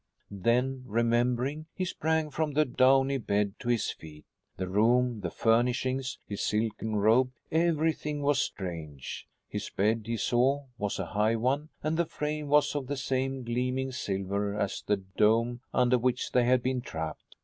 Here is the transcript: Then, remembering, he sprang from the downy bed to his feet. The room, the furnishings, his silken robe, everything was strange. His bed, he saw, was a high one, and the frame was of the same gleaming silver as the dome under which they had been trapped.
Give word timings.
Then, 0.31 0.81
remembering, 0.87 1.67
he 1.75 1.85
sprang 1.85 2.31
from 2.31 2.53
the 2.53 2.65
downy 2.65 3.19
bed 3.19 3.53
to 3.59 3.69
his 3.69 3.91
feet. 3.91 4.25
The 4.57 4.67
room, 4.67 5.19
the 5.21 5.29
furnishings, 5.29 6.17
his 6.27 6.41
silken 6.41 6.95
robe, 6.95 7.31
everything 7.51 8.23
was 8.23 8.39
strange. 8.39 9.27
His 9.47 9.69
bed, 9.69 10.05
he 10.07 10.17
saw, 10.17 10.65
was 10.79 10.97
a 10.97 11.05
high 11.05 11.35
one, 11.35 11.69
and 11.83 11.97
the 11.97 12.07
frame 12.07 12.47
was 12.47 12.73
of 12.73 12.87
the 12.87 12.97
same 12.97 13.43
gleaming 13.43 13.91
silver 13.91 14.55
as 14.57 14.81
the 14.81 14.97
dome 14.97 15.59
under 15.71 15.99
which 15.99 16.31
they 16.31 16.45
had 16.45 16.63
been 16.63 16.81
trapped. 16.81 17.35